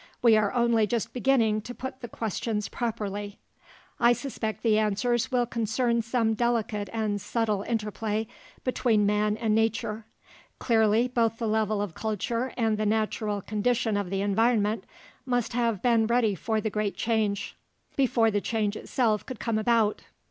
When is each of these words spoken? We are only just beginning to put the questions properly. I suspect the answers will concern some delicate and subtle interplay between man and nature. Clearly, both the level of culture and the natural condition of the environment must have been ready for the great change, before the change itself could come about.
We 0.23 0.35
are 0.35 0.51
only 0.53 0.87
just 0.87 1.13
beginning 1.13 1.61
to 1.61 1.75
put 1.75 2.01
the 2.01 2.07
questions 2.07 2.67
properly. 2.69 3.37
I 3.99 4.13
suspect 4.13 4.63
the 4.63 4.79
answers 4.79 5.31
will 5.31 5.45
concern 5.45 6.01
some 6.01 6.33
delicate 6.33 6.89
and 6.91 7.21
subtle 7.21 7.61
interplay 7.61 8.25
between 8.63 9.05
man 9.05 9.37
and 9.37 9.53
nature. 9.53 10.05
Clearly, 10.57 11.07
both 11.07 11.37
the 11.37 11.47
level 11.47 11.83
of 11.83 11.93
culture 11.93 12.51
and 12.57 12.79
the 12.79 12.85
natural 12.87 13.41
condition 13.43 13.95
of 13.95 14.09
the 14.09 14.21
environment 14.23 14.85
must 15.23 15.53
have 15.53 15.83
been 15.83 16.07
ready 16.07 16.33
for 16.33 16.59
the 16.59 16.71
great 16.71 16.95
change, 16.97 17.55
before 17.95 18.31
the 18.31 18.41
change 18.41 18.75
itself 18.75 19.23
could 19.27 19.39
come 19.39 19.59
about. 19.59 20.01